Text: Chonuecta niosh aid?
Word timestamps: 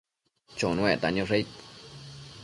Chonuecta 0.61 1.07
niosh 1.11 1.33
aid? 1.37 1.49